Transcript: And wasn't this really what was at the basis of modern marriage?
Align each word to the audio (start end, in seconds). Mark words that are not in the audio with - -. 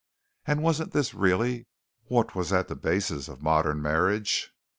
And 0.47 0.63
wasn't 0.63 0.93
this 0.93 1.13
really 1.13 1.67
what 2.05 2.33
was 2.33 2.51
at 2.51 2.69
the 2.69 2.75
basis 2.75 3.27
of 3.27 3.43
modern 3.43 3.83
marriage? 3.83 4.51